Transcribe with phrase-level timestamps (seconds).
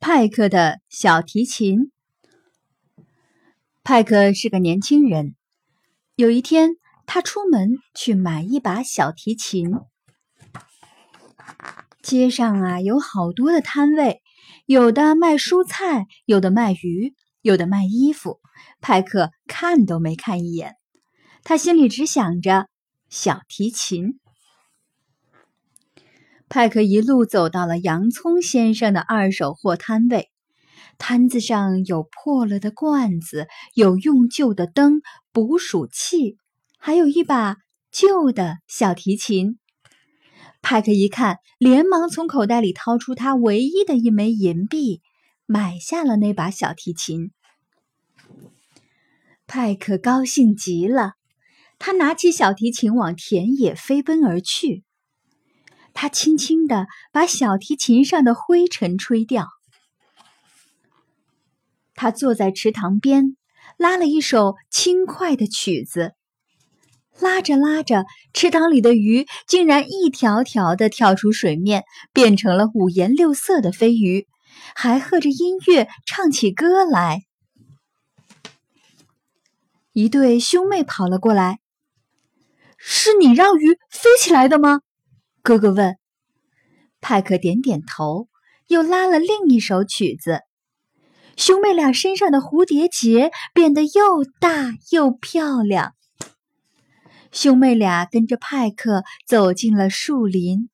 [0.00, 1.90] 派克的小提琴。
[3.82, 5.34] 派克是个年轻人。
[6.14, 9.72] 有一天，他出门去买一把小提琴。
[12.02, 14.22] 街上啊，有好多的摊位，
[14.66, 18.38] 有的卖蔬菜，有的卖鱼，有的卖衣服。
[18.80, 20.76] 派克看都没看一眼，
[21.42, 22.68] 他心里只想着
[23.08, 24.20] 小提琴。
[26.48, 30.30] 派克一路走到了洋葱先生的二手货摊位，
[30.96, 36.38] 摊子上有破了的罐子，有用旧的灯、捕鼠器，
[36.78, 37.56] 还有一把
[37.92, 39.58] 旧的小提琴。
[40.62, 45.02] 派克一看，连忙从口袋里掏出他唯一的一枚银币，
[45.44, 47.30] 买下了那把小提琴。
[49.46, 51.12] 派克高兴极了，
[51.78, 54.82] 他拿起小提琴往田野飞奔而去。
[55.94, 59.48] 他轻轻地把小提琴上的灰尘吹掉。
[61.94, 63.36] 他坐在池塘边，
[63.76, 66.12] 拉了一首轻快的曲子。
[67.18, 74.28] 拉着拉着，池塘里的鱼竟然一条条的跳出水面，变成了五颜六色的飞鱼，
[74.76, 77.22] 还和着音乐唱起歌来。
[79.92, 81.58] 一对兄妹跑了过来
[82.78, 84.82] ：“是你让鱼飞起来的吗？”
[85.48, 85.96] 哥哥问，
[87.00, 88.28] 派克点点头，
[88.66, 90.42] 又拉了另一首曲子。
[91.38, 95.94] 兄妹俩身上的蝴蝶结变得又大又漂亮。
[97.32, 100.68] 兄妹俩跟着派克走进了树林，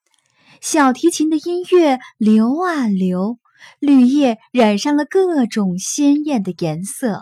[0.60, 3.38] 小提琴的音乐流啊流，
[3.78, 7.20] 绿叶染上了各种鲜艳的颜色。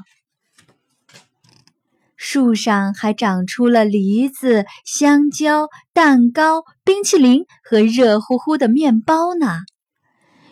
[2.25, 9.59] 树上还长出了梨子、香蕉、蛋糕、冰淇淋和热乎乎的面包呢。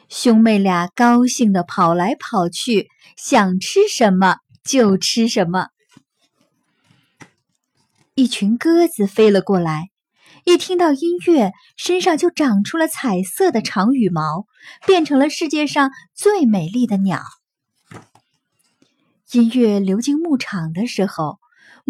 [0.08, 5.68] 兄妹俩高兴地跑来跑去，想吃什么就吃什么。
[8.16, 9.90] 一群鸽子飞了过来，
[10.44, 14.46] 一听到音乐，身上就长出了彩色的长羽毛，
[14.88, 17.22] 变成了世界上最美丽的鸟。
[19.30, 21.38] 音乐流进牧场的时候。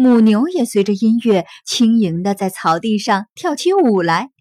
[0.01, 4.31] 母牛也随着音乐轻盈地在草地上跳起舞来，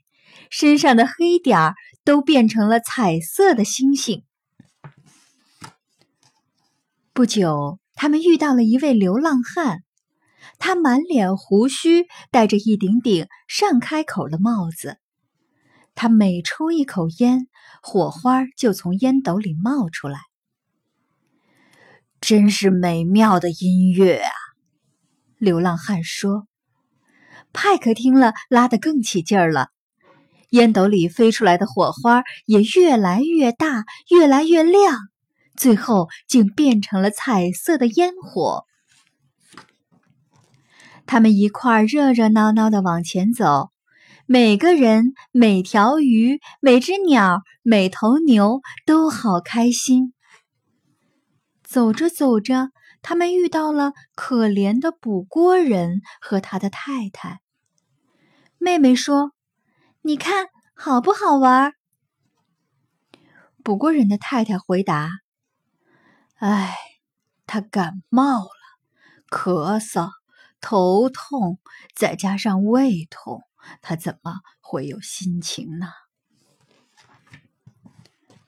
[0.48, 4.24] 身上的黑点儿都变成了彩色的星星。
[7.12, 9.80] 不久，他们遇到了一位流浪汉，
[10.58, 14.96] 他满脸胡须，戴着一顶顶上开口的帽子。
[15.94, 17.48] 他每抽一口烟，
[17.82, 20.20] 火花就从烟斗里冒出来。
[22.18, 24.30] 真是美妙的音乐啊！
[25.40, 26.46] 流浪汉说
[27.52, 29.70] ：“派克听了，拉得更起劲儿了。
[30.50, 34.98] 烟斗里飞出来的火花也越来越大，越来越亮，
[35.56, 38.64] 最后竟变成了彩色的烟火。
[41.06, 43.70] 他们一块儿热热闹闹的往前走，
[44.26, 50.12] 每个人、每条鱼、每只鸟、每头牛都好开心。
[51.70, 52.70] 走着走着。”
[53.02, 57.40] 他们遇到了可怜的补锅人和他的太太。
[58.58, 59.32] 妹妹说
[60.04, 61.72] ：“你看好不好玩？”
[63.64, 65.08] 补锅人的太太回答
[66.36, 66.76] ：“哎，
[67.46, 68.50] 他感冒了，
[69.30, 70.10] 咳嗽、
[70.60, 71.58] 头痛，
[71.94, 73.44] 再加上胃痛，
[73.80, 75.86] 他怎么会有心情呢？”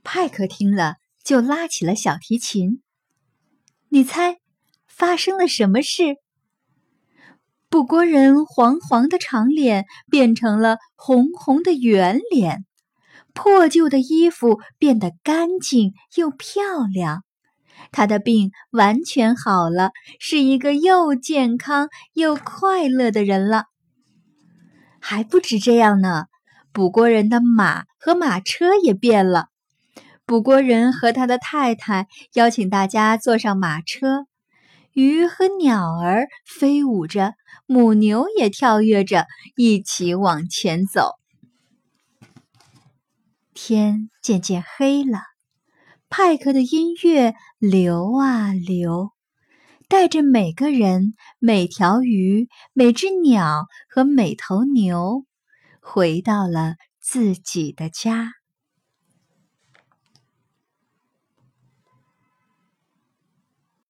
[0.05, 2.83] 派克听了，就拉起了小提琴。
[3.95, 4.39] 你猜？
[4.89, 6.17] 发生了什么事？
[7.69, 12.65] 不过人黄黄的长脸变成了红红的圆脸，
[13.35, 17.23] 破旧的衣服变得干净又漂亮，
[17.91, 23.67] 他的病完全好了，是一个又健康又快乐的人了。
[25.01, 26.25] 还不止这样呢，
[26.73, 29.49] 补锅人的马和马车也变了。
[30.25, 34.27] 补锅人和他的太太邀请大家坐上马车。
[34.93, 37.33] 鱼和鸟儿飞舞着，
[37.67, 39.27] 母牛也跳跃着，
[39.57, 41.13] 一起往前走。
[43.55, 45.19] 天渐渐黑了，
[46.11, 49.13] 派克的音乐流啊流，
[49.89, 55.25] 带着每个人、每条鱼、每只鸟和每头牛，
[55.81, 58.42] 回到了自己的家。